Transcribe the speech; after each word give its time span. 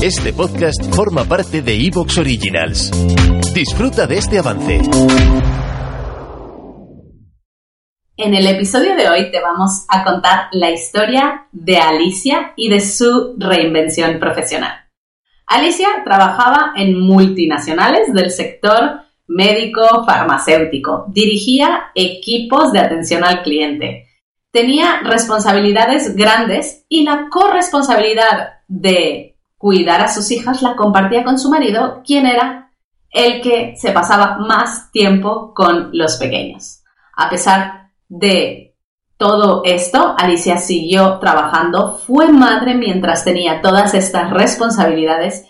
Este 0.00 0.32
podcast 0.32 0.94
forma 0.94 1.24
parte 1.24 1.60
de 1.60 1.74
Evox 1.74 2.18
Originals. 2.18 2.92
Disfruta 3.52 4.06
de 4.06 4.18
este 4.18 4.38
avance. 4.38 4.80
En 8.16 8.32
el 8.32 8.46
episodio 8.46 8.94
de 8.94 9.08
hoy 9.08 9.32
te 9.32 9.40
vamos 9.40 9.86
a 9.88 10.04
contar 10.04 10.50
la 10.52 10.70
historia 10.70 11.48
de 11.50 11.78
Alicia 11.78 12.52
y 12.54 12.70
de 12.70 12.80
su 12.80 13.34
reinvención 13.38 14.20
profesional. 14.20 14.88
Alicia 15.48 15.88
trabajaba 16.04 16.74
en 16.76 17.00
multinacionales 17.00 18.12
del 18.12 18.30
sector 18.30 19.00
médico 19.26 20.04
farmacéutico, 20.06 21.06
dirigía 21.08 21.90
equipos 21.96 22.72
de 22.72 22.78
atención 22.78 23.24
al 23.24 23.42
cliente, 23.42 24.06
tenía 24.52 25.00
responsabilidades 25.02 26.14
grandes 26.14 26.84
y 26.88 27.02
la 27.02 27.26
corresponsabilidad 27.28 28.60
de 28.68 29.37
cuidar 29.58 30.00
a 30.00 30.08
sus 30.08 30.30
hijas 30.30 30.62
la 30.62 30.76
compartía 30.76 31.24
con 31.24 31.38
su 31.38 31.50
marido, 31.50 32.02
quien 32.06 32.26
era 32.26 32.72
el 33.10 33.42
que 33.42 33.74
se 33.76 33.92
pasaba 33.92 34.38
más 34.38 34.90
tiempo 34.92 35.52
con 35.54 35.90
los 35.92 36.16
pequeños. 36.16 36.82
A 37.16 37.28
pesar 37.28 37.90
de 38.08 38.76
todo 39.16 39.62
esto, 39.64 40.14
Alicia 40.16 40.58
siguió 40.58 41.18
trabajando, 41.18 41.98
fue 41.98 42.28
madre 42.30 42.74
mientras 42.74 43.24
tenía 43.24 43.60
todas 43.60 43.92
estas 43.94 44.30
responsabilidades 44.30 45.46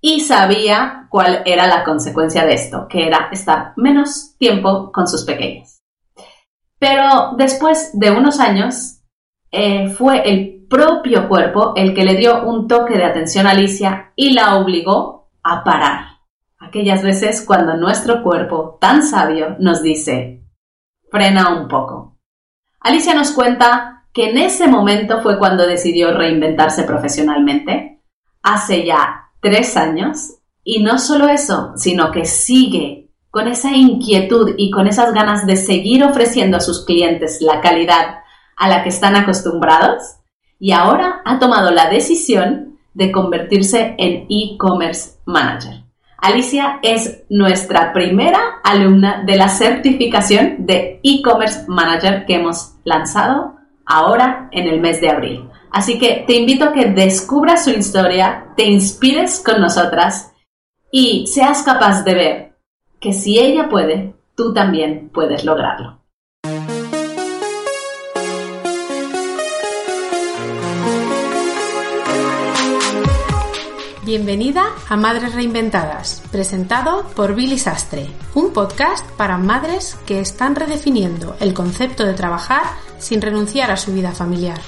y 0.00 0.20
sabía 0.20 1.06
cuál 1.10 1.42
era 1.44 1.66
la 1.66 1.84
consecuencia 1.84 2.46
de 2.46 2.54
esto, 2.54 2.86
que 2.88 3.06
era 3.06 3.28
estar 3.30 3.74
menos 3.76 4.36
tiempo 4.38 4.90
con 4.90 5.06
sus 5.06 5.24
pequeños. 5.24 5.82
Pero 6.78 7.32
después 7.36 7.90
de 7.92 8.10
unos 8.10 8.40
años, 8.40 8.99
eh, 9.50 9.88
fue 9.88 10.28
el 10.28 10.66
propio 10.68 11.28
cuerpo 11.28 11.72
el 11.74 11.94
que 11.94 12.04
le 12.04 12.14
dio 12.14 12.44
un 12.44 12.68
toque 12.68 12.96
de 12.96 13.04
atención 13.04 13.46
a 13.46 13.50
Alicia 13.50 14.12
y 14.14 14.32
la 14.32 14.56
obligó 14.56 15.30
a 15.42 15.64
parar. 15.64 16.04
Aquellas 16.58 17.02
veces 17.02 17.42
cuando 17.44 17.76
nuestro 17.76 18.22
cuerpo, 18.22 18.78
tan 18.80 19.02
sabio, 19.02 19.56
nos 19.58 19.82
dice, 19.82 20.44
frena 21.10 21.60
un 21.60 21.68
poco. 21.68 22.18
Alicia 22.80 23.14
nos 23.14 23.32
cuenta 23.32 24.04
que 24.12 24.30
en 24.30 24.38
ese 24.38 24.68
momento 24.68 25.20
fue 25.22 25.38
cuando 25.38 25.66
decidió 25.66 26.12
reinventarse 26.12 26.84
profesionalmente, 26.84 28.02
hace 28.42 28.84
ya 28.84 29.30
tres 29.40 29.76
años, 29.76 30.38
y 30.62 30.82
no 30.82 30.98
solo 30.98 31.28
eso, 31.28 31.72
sino 31.76 32.12
que 32.12 32.24
sigue 32.24 33.10
con 33.30 33.48
esa 33.48 33.74
inquietud 33.74 34.54
y 34.56 34.70
con 34.70 34.86
esas 34.86 35.12
ganas 35.12 35.46
de 35.46 35.56
seguir 35.56 36.04
ofreciendo 36.04 36.56
a 36.56 36.60
sus 36.60 36.84
clientes 36.84 37.40
la 37.40 37.60
calidad 37.60 38.20
a 38.60 38.68
la 38.68 38.82
que 38.82 38.90
están 38.90 39.16
acostumbrados 39.16 40.18
y 40.60 40.72
ahora 40.72 41.22
ha 41.24 41.38
tomado 41.38 41.70
la 41.70 41.88
decisión 41.88 42.78
de 42.92 43.10
convertirse 43.10 43.94
en 43.98 44.26
e-commerce 44.28 45.18
manager. 45.24 45.82
Alicia 46.18 46.78
es 46.82 47.22
nuestra 47.30 47.94
primera 47.94 48.60
alumna 48.62 49.22
de 49.24 49.36
la 49.36 49.48
certificación 49.48 50.66
de 50.66 51.00
e-commerce 51.02 51.64
manager 51.66 52.26
que 52.26 52.34
hemos 52.34 52.74
lanzado 52.84 53.56
ahora 53.86 54.50
en 54.52 54.68
el 54.68 54.80
mes 54.80 55.00
de 55.00 55.08
abril. 55.08 55.48
Así 55.72 55.98
que 55.98 56.24
te 56.26 56.36
invito 56.36 56.66
a 56.66 56.72
que 56.74 56.90
descubras 56.90 57.64
su 57.64 57.70
historia, 57.70 58.48
te 58.56 58.64
inspires 58.64 59.42
con 59.42 59.62
nosotras 59.62 60.32
y 60.92 61.26
seas 61.26 61.62
capaz 61.62 62.02
de 62.02 62.14
ver 62.14 62.52
que 63.00 63.14
si 63.14 63.38
ella 63.38 63.70
puede, 63.70 64.14
tú 64.34 64.52
también 64.52 65.10
puedes 65.14 65.44
lograrlo. 65.44 66.00
Bienvenida 74.10 74.64
a 74.88 74.96
Madres 74.96 75.36
Reinventadas, 75.36 76.24
presentado 76.32 77.08
por 77.14 77.36
Billy 77.36 77.58
Sastre, 77.58 78.08
un 78.34 78.52
podcast 78.52 79.08
para 79.12 79.38
madres 79.38 79.94
que 80.04 80.18
están 80.18 80.56
redefiniendo 80.56 81.36
el 81.38 81.54
concepto 81.54 82.04
de 82.04 82.14
trabajar 82.14 82.64
sin 82.98 83.22
renunciar 83.22 83.70
a 83.70 83.76
su 83.76 83.92
vida 83.92 84.10
familiar. 84.10 84.58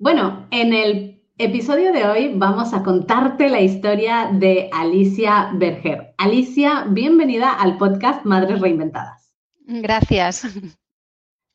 Bueno, 0.00 0.48
en 0.50 0.74
el 0.74 1.22
episodio 1.38 1.92
de 1.92 2.04
hoy 2.04 2.32
vamos 2.34 2.74
a 2.74 2.82
contarte 2.82 3.48
la 3.48 3.60
historia 3.60 4.28
de 4.32 4.70
Alicia 4.72 5.52
Berger. 5.54 6.16
Alicia, 6.18 6.84
bienvenida 6.88 7.52
al 7.52 7.78
podcast 7.78 8.24
Madres 8.24 8.60
Reinventadas. 8.60 9.32
Gracias. 9.68 10.48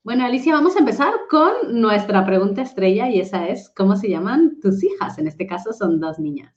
Bueno, 0.08 0.24
Alicia, 0.24 0.54
vamos 0.54 0.78
a 0.78 0.80
empezar 0.80 1.14
con 1.30 1.82
nuestra 1.82 2.26
pregunta 2.26 2.62
estrella 2.62 3.10
y 3.10 3.20
esa 3.20 3.50
es, 3.50 3.70
¿cómo 3.76 3.98
se 3.98 4.10
llaman 4.10 4.58
tus 4.62 4.82
hijas? 4.82 5.18
En 5.18 5.28
este 5.28 5.46
caso 5.46 5.74
son 5.74 6.00
dos 6.00 6.18
niñas. 6.18 6.56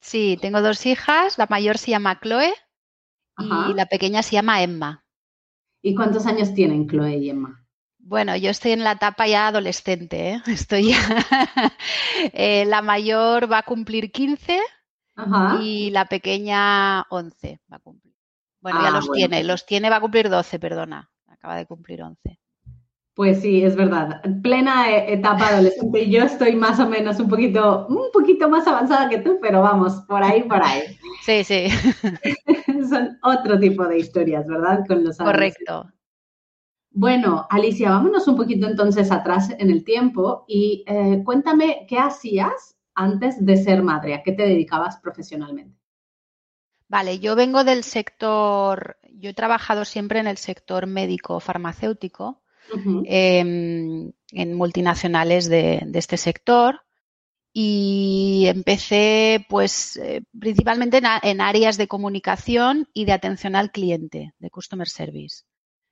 Sí, 0.00 0.36
tengo 0.42 0.60
dos 0.62 0.84
hijas, 0.84 1.38
la 1.38 1.46
mayor 1.48 1.78
se 1.78 1.92
llama 1.92 2.18
Chloe 2.20 2.52
y 3.38 3.74
la 3.74 3.86
pequeña 3.86 4.24
se 4.24 4.32
llama 4.32 4.62
Emma. 4.64 5.04
¿Y 5.80 5.94
cuántos 5.94 6.26
años 6.26 6.52
tienen 6.54 6.88
Chloe 6.88 7.18
y 7.18 7.30
Emma? 7.30 7.64
Bueno, 7.98 8.34
yo 8.34 8.50
estoy 8.50 8.72
en 8.72 8.82
la 8.82 8.90
etapa 8.90 9.28
ya 9.28 9.46
adolescente, 9.46 10.30
¿eh? 10.30 10.42
estoy 10.48 10.92
eh, 12.32 12.64
la 12.66 12.82
mayor 12.82 13.48
va 13.48 13.58
a 13.58 13.62
cumplir 13.62 14.10
15 14.10 14.58
y 15.60 15.90
la 15.90 16.06
pequeña 16.06 17.02
11 17.10 17.60
va 17.72 17.76
a 17.76 17.78
cumplir. 17.78 18.16
Bueno, 18.60 18.82
ya 18.82 18.88
ah, 18.88 18.90
los 18.90 19.08
tiene, 19.12 19.44
los 19.44 19.66
tiene, 19.66 19.88
va 19.88 19.98
a 19.98 20.00
cumplir 20.00 20.28
12, 20.28 20.58
perdona, 20.58 21.08
acaba 21.28 21.54
de 21.54 21.64
cumplir 21.64 22.02
11. 22.02 22.40
Pues 23.18 23.40
sí, 23.40 23.64
es 23.64 23.74
verdad. 23.74 24.22
Plena 24.44 24.92
e-, 24.92 25.14
etapa 25.14 25.48
adolescente. 25.48 26.08
Yo 26.08 26.22
estoy 26.22 26.54
más 26.54 26.78
o 26.78 26.88
menos 26.88 27.18
un 27.18 27.28
poquito, 27.28 27.88
un 27.88 28.12
poquito 28.12 28.48
más 28.48 28.64
avanzada 28.68 29.08
que 29.08 29.18
tú, 29.18 29.40
pero 29.42 29.60
vamos, 29.60 29.94
por 30.06 30.22
ahí, 30.22 30.44
por 30.44 30.62
ahí. 30.62 30.96
Sí, 31.22 31.42
sí. 31.42 31.66
Son 32.88 33.18
otro 33.24 33.58
tipo 33.58 33.84
de 33.88 33.98
historias, 33.98 34.46
¿verdad? 34.46 34.84
Con 34.86 35.02
los 35.02 35.18
Correcto. 35.18 35.90
Bueno, 36.92 37.44
Alicia, 37.50 37.90
vámonos 37.90 38.28
un 38.28 38.36
poquito 38.36 38.68
entonces 38.68 39.10
atrás 39.10 39.50
en 39.50 39.68
el 39.68 39.82
tiempo 39.82 40.44
y 40.46 40.84
eh, 40.86 41.20
cuéntame 41.24 41.86
qué 41.88 41.98
hacías 41.98 42.76
antes 42.94 43.44
de 43.44 43.56
ser 43.56 43.82
madre, 43.82 44.14
a 44.14 44.22
qué 44.22 44.30
te 44.30 44.44
dedicabas 44.44 44.96
profesionalmente. 44.98 45.76
Vale, 46.86 47.18
yo 47.18 47.34
vengo 47.34 47.64
del 47.64 47.82
sector, 47.82 48.96
yo 49.10 49.30
he 49.30 49.34
trabajado 49.34 49.84
siempre 49.84 50.20
en 50.20 50.28
el 50.28 50.36
sector 50.36 50.86
médico 50.86 51.40
farmacéutico 51.40 52.42
Em, 53.04 54.12
en 54.32 54.54
multinacionales 54.54 55.48
de, 55.48 55.86
este 55.94 56.16
sector 56.16 56.82
y 57.52 58.44
empecé 58.46 59.46
pues 59.48 59.96
eh, 59.96 60.22
principalmente 60.38 61.00
en, 61.22 61.40
áreas 61.40 61.76
de 61.78 61.88
comunicación 61.88 62.88
y 62.92 63.06
de 63.06 63.12
atención 63.12 63.56
al 63.56 63.72
cliente, 63.72 64.34
de 64.38 64.50
customer 64.50 64.88
service. 64.88 65.44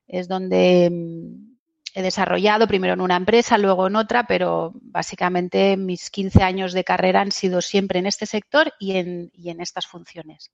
Es 0.06 0.28
donde 0.28 0.84
em, 0.84 1.56
he 1.94 2.02
desarrollado 2.02 2.68
primero 2.68 2.92
en 2.94 3.00
una 3.00 3.16
empresa, 3.16 3.58
luego 3.58 3.86
en 3.86 3.96
otra, 3.96 4.26
pero 4.26 4.72
básicamente 4.82 5.76
mis 5.76 6.10
15 6.10 6.42
años 6.42 6.72
de 6.74 6.84
carrera 6.84 7.22
han 7.22 7.32
sido 7.32 7.62
siempre 7.62 7.98
en 7.98 8.06
este 8.06 8.26
sector 8.26 8.72
y 8.78 8.96
en, 8.96 9.30
y 9.32 9.48
en 9.48 9.60
estas 9.60 9.86
funciones. 9.86 10.52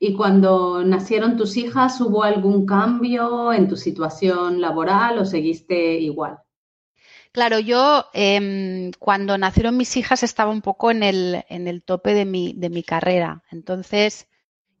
¿Y 0.00 0.14
cuando 0.14 0.84
nacieron 0.84 1.36
tus 1.36 1.56
hijas, 1.56 2.00
hubo 2.00 2.22
algún 2.22 2.66
cambio 2.66 3.52
en 3.52 3.68
tu 3.68 3.76
situación 3.76 4.60
laboral 4.60 5.18
o 5.18 5.24
seguiste 5.24 5.98
igual? 5.98 6.38
Claro, 7.32 7.58
yo 7.58 8.06
em, 8.14 8.90
cuando 8.98 9.36
nacieron 9.36 9.76
mis 9.76 9.96
hijas 9.96 10.22
estaba 10.22 10.50
un 10.50 10.62
poco 10.62 10.90
en 10.90 11.02
el, 11.02 11.44
en 11.48 11.68
el 11.68 11.82
tope 11.82 12.14
de 12.14 12.24
mi, 12.24 12.54
de 12.54 12.70
mi, 12.70 12.82
carrera. 12.82 13.42
Entonces, 13.50 14.28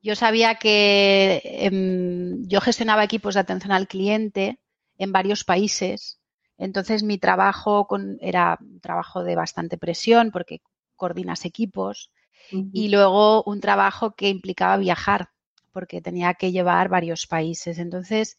yo 0.02 0.14
sabía 0.14 0.54
que 0.54 1.42
em, 1.44 2.46
yo 2.48 2.60
gestionaba 2.60 3.04
equipos 3.04 3.34
de 3.34 3.40
atención 3.40 3.72
al 3.72 3.88
cliente 3.88 4.60
en 4.96 5.12
varios 5.12 5.44
países. 5.44 6.20
Entonces, 6.56 7.02
mi 7.02 7.18
trabajo 7.18 7.86
era 8.20 8.58
un 8.60 8.80
trabajo 8.80 9.22
de 9.24 9.36
bastante 9.36 9.78
presión 9.78 10.30
porque 10.32 10.60
coordinas 10.96 11.44
equipos 11.44 12.10
y 12.50 12.88
luego 12.88 13.42
un 13.44 13.60
trabajo 13.60 14.14
que 14.14 14.28
implicaba 14.28 14.76
viajar, 14.76 15.30
porque 15.72 16.00
tenía 16.00 16.34
que 16.34 16.52
llevar 16.52 16.88
varios 16.88 17.26
países. 17.26 17.78
Entonces, 17.78 18.38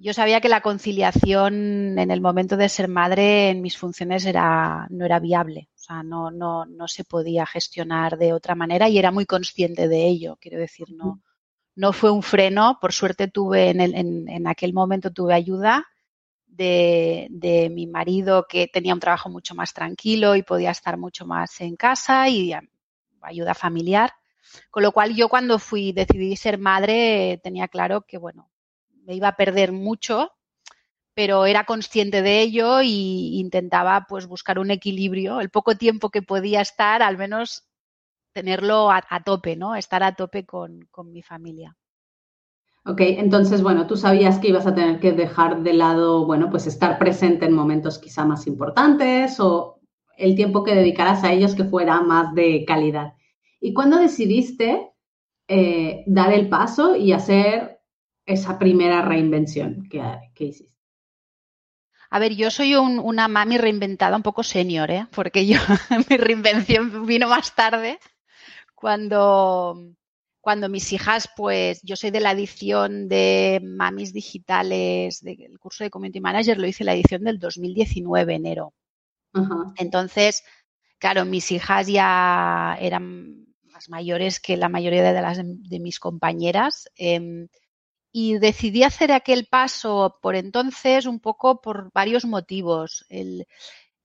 yo 0.00 0.12
sabía 0.12 0.40
que 0.40 0.48
la 0.48 0.60
conciliación 0.60 1.98
en 1.98 2.10
el 2.10 2.20
momento 2.20 2.56
de 2.56 2.68
ser 2.68 2.88
madre 2.88 3.50
en 3.50 3.60
mis 3.62 3.76
funciones 3.76 4.24
era, 4.26 4.86
no 4.90 5.04
era 5.04 5.18
viable, 5.18 5.68
o 5.74 5.78
sea, 5.78 6.02
no, 6.02 6.30
no, 6.30 6.66
no 6.66 6.86
se 6.86 7.04
podía 7.04 7.46
gestionar 7.46 8.16
de 8.16 8.32
otra 8.32 8.54
manera 8.54 8.88
y 8.88 8.98
era 8.98 9.10
muy 9.10 9.26
consciente 9.26 9.88
de 9.88 10.06
ello. 10.06 10.38
Quiero 10.40 10.58
decir, 10.58 10.86
no, 10.92 11.20
no 11.74 11.92
fue 11.92 12.12
un 12.12 12.22
freno, 12.22 12.78
por 12.80 12.92
suerte 12.92 13.28
tuve 13.28 13.70
en, 13.70 13.80
en, 13.80 14.28
en 14.28 14.46
aquel 14.46 14.72
momento 14.72 15.10
tuve 15.10 15.34
ayuda 15.34 15.84
de, 16.46 17.26
de, 17.30 17.68
mi 17.70 17.86
marido 17.86 18.46
que 18.48 18.68
tenía 18.68 18.94
un 18.94 19.00
trabajo 19.00 19.28
mucho 19.28 19.54
más 19.54 19.74
tranquilo 19.74 20.36
y 20.36 20.42
podía 20.42 20.70
estar 20.70 20.96
mucho 20.96 21.26
más 21.26 21.60
en 21.60 21.76
casa 21.76 22.28
y 22.28 22.52
ayuda 23.28 23.54
familiar. 23.54 24.12
Con 24.70 24.82
lo 24.82 24.92
cual 24.92 25.14
yo 25.14 25.28
cuando 25.28 25.58
fui, 25.58 25.92
decidí 25.92 26.36
ser 26.36 26.58
madre, 26.58 27.40
tenía 27.42 27.68
claro 27.68 28.02
que, 28.02 28.18
bueno, 28.18 28.50
me 29.04 29.14
iba 29.14 29.28
a 29.28 29.36
perder 29.36 29.72
mucho 29.72 30.32
pero 31.18 31.46
era 31.46 31.64
consciente 31.64 32.22
de 32.22 32.40
ello 32.42 32.80
y 32.80 33.40
intentaba 33.40 34.06
pues 34.08 34.28
buscar 34.28 34.60
un 34.60 34.70
equilibrio, 34.70 35.40
el 35.40 35.50
poco 35.50 35.74
tiempo 35.74 36.10
que 36.10 36.22
podía 36.22 36.60
estar, 36.60 37.02
al 37.02 37.18
menos 37.18 37.66
tenerlo 38.32 38.92
a, 38.92 39.02
tope, 39.24 39.56
¿no? 39.56 39.74
Estar 39.74 40.04
a 40.04 40.14
tope 40.14 40.46
con, 40.46 40.86
con 40.92 41.10
mi 41.10 41.22
familia. 41.22 41.76
Ok, 42.84 43.00
entonces, 43.00 43.64
bueno, 43.64 43.88
tú 43.88 43.96
sabías 43.96 44.38
que 44.38 44.50
ibas 44.50 44.68
a 44.68 44.76
tener 44.76 45.00
que 45.00 45.10
dejar 45.10 45.64
de 45.64 45.72
lado, 45.72 46.24
bueno, 46.24 46.50
pues 46.50 46.68
estar 46.68 47.00
presente 47.00 47.46
en 47.46 47.52
momentos 47.52 47.98
quizá 47.98 48.24
más 48.24 48.46
importantes 48.46 49.40
o 49.40 49.80
el 50.16 50.36
tiempo 50.36 50.62
que 50.62 50.76
dedicaras 50.76 51.24
a 51.24 51.32
ellos 51.32 51.56
que 51.56 51.64
fuera 51.64 52.00
más 52.00 52.32
de 52.32 52.64
calidad. 52.64 53.14
¿Y 53.60 53.72
cuándo 53.72 53.98
decidiste 53.98 54.92
eh, 55.48 56.04
dar 56.06 56.32
el 56.32 56.48
paso 56.48 56.96
y 56.96 57.12
hacer 57.12 57.80
esa 58.26 58.58
primera 58.58 59.02
reinvención 59.02 59.88
que, 59.88 60.02
hiciste? 60.38 60.78
A 62.10 62.18
ver, 62.18 62.34
yo 62.34 62.50
soy 62.50 62.74
una 62.74 63.28
mami 63.28 63.58
reinventada 63.58 64.16
un 64.16 64.22
poco 64.22 64.42
senior, 64.42 64.90
¿eh? 64.90 65.06
porque 65.14 65.46
yo 65.46 65.58
mi 66.10 66.16
reinvención 66.16 67.06
vino 67.06 67.28
más 67.28 67.54
tarde, 67.54 67.98
cuando 68.74 69.76
cuando 70.40 70.70
mis 70.70 70.94
hijas, 70.94 71.28
pues 71.36 71.82
yo 71.82 71.94
soy 71.94 72.10
de 72.10 72.20
la 72.20 72.32
edición 72.32 73.06
de 73.06 73.60
Mamis 73.62 74.14
Digitales, 74.14 75.20
del 75.20 75.58
curso 75.58 75.84
de 75.84 75.90
Community 75.90 76.20
Manager, 76.20 76.58
lo 76.58 76.66
hice 76.66 76.84
la 76.84 76.94
edición 76.94 77.24
del 77.24 77.38
2019, 77.38 78.34
enero. 78.34 78.72
Entonces, 79.76 80.44
claro, 80.98 81.26
mis 81.26 81.52
hijas 81.52 81.86
ya 81.86 82.78
eran 82.80 83.47
más 83.78 83.88
mayores 83.88 84.40
que 84.40 84.56
la 84.56 84.68
mayoría 84.68 85.12
de, 85.12 85.22
las, 85.22 85.38
de 85.42 85.78
mis 85.78 86.00
compañeras. 86.00 86.90
Em, 86.96 87.48
y 88.10 88.38
decidí 88.38 88.82
hacer 88.82 89.12
aquel 89.12 89.46
paso 89.46 90.18
por 90.20 90.34
entonces 90.34 91.06
un 91.06 91.20
poco 91.20 91.60
por 91.60 91.92
varios 91.92 92.24
motivos. 92.24 93.04
El 93.08 93.46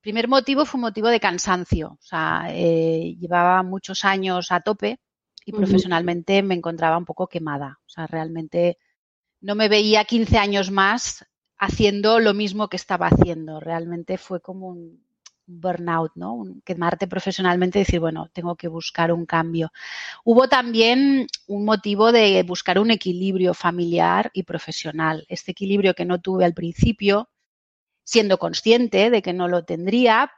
primer 0.01 0.27
motivo 0.27 0.65
fue 0.65 0.77
un 0.77 0.83
motivo 0.83 1.07
de 1.07 1.19
cansancio. 1.19 1.97
O 1.99 2.05
sea, 2.05 2.45
eh, 2.49 3.15
llevaba 3.19 3.63
muchos 3.63 4.05
años 4.05 4.51
a 4.51 4.59
tope 4.59 4.99
y 5.45 5.51
profesionalmente 5.51 6.43
me 6.43 6.55
encontraba 6.55 6.97
un 6.97 7.05
poco 7.05 7.27
quemada. 7.27 7.79
O 7.87 7.89
sea, 7.89 8.05
realmente 8.05 8.77
no 9.41 9.55
me 9.55 9.69
veía 9.69 10.05
15 10.05 10.37
años 10.37 10.69
más 10.69 11.25
haciendo 11.57 12.19
lo 12.19 12.33
mismo 12.33 12.67
que 12.67 12.77
estaba 12.77 13.07
haciendo. 13.07 13.59
Realmente 13.59 14.17
fue 14.17 14.41
como 14.41 14.67
un 14.67 15.03
burnout, 15.45 16.11
¿no? 16.15 16.33
Un 16.33 16.61
quemarte 16.61 17.07
profesionalmente 17.07 17.79
y 17.79 17.83
decir, 17.83 17.99
bueno, 17.99 18.29
tengo 18.33 18.55
que 18.55 18.67
buscar 18.67 19.11
un 19.11 19.25
cambio. 19.25 19.71
Hubo 20.23 20.47
también 20.47 21.27
un 21.47 21.65
motivo 21.65 22.11
de 22.11 22.43
buscar 22.43 22.79
un 22.79 22.91
equilibrio 22.91 23.53
familiar 23.53 24.31
y 24.33 24.43
profesional. 24.43 25.25
Este 25.27 25.51
equilibrio 25.51 25.93
que 25.93 26.05
no 26.05 26.19
tuve 26.19 26.45
al 26.45 26.53
principio, 26.53 27.29
siendo 28.03 28.37
consciente 28.37 29.09
de 29.09 29.21
que 29.21 29.33
no 29.33 29.47
lo 29.47 29.65
tendría, 29.65 30.31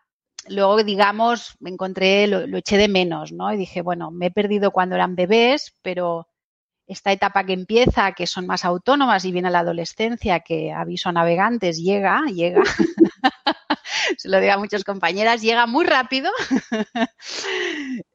luego, 0.48 0.84
digamos, 0.84 1.56
me 1.60 1.70
encontré, 1.70 2.28
lo, 2.28 2.58
eché 2.58 2.78
de 2.78 2.88
menos, 2.88 3.32
¿no? 3.32 3.52
Y 3.54 3.58
dije, 3.58 3.82
bueno, 3.82 4.12
me 4.12 4.28
he 4.28 4.32
perdido 4.32 4.72
cuando 4.72 4.96
eran 4.96 5.16
bebés, 5.16 5.76
pero 5.82 6.28
esta 6.88 7.12
etapa 7.12 7.46
que 7.46 7.54
empieza, 7.54 8.12
que 8.12 8.28
son 8.28 8.46
más 8.46 8.64
autónomas 8.64 9.26
y 9.26 9.32
viene 9.32 9.50
la 9.50 9.60
adolescencia, 9.60 10.42
que 10.42 10.72
aviso 10.72 11.10
a 11.10 11.14
navegantes, 11.14 11.82
llega, 11.82 12.24
llega. 12.28 12.64
Lo 14.26 14.40
digo 14.40 14.54
a 14.54 14.58
muchas 14.58 14.84
compañeras, 14.84 15.42
llega 15.42 15.66
muy 15.68 15.86
rápido. 15.86 16.32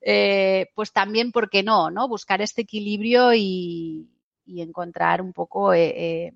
Eh, 0.03 0.67
pues 0.75 0.93
también, 0.93 1.31
¿por 1.31 1.51
qué 1.51 1.62
no? 1.62 1.91
¿no? 1.91 2.09
Buscar 2.09 2.41
este 2.41 2.62
equilibrio 2.62 3.35
y, 3.35 4.09
encontrar 4.47 5.21
un 5.21 5.33
poco. 5.33 5.75
Eh, 5.75 5.93
eh, 5.95 6.33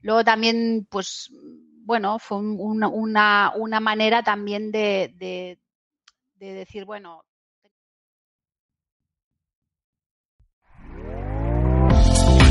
luego 0.00 0.24
también, 0.24 0.86
pues 0.90 1.30
bueno, 1.84 2.18
fue 2.18 2.38
una, 2.38 2.88
una, 3.54 3.80
manera 3.80 4.22
también 4.22 4.72
de, 4.72 5.12
de, 5.14 5.58
decir, 6.54 6.84
bueno, 6.84 7.24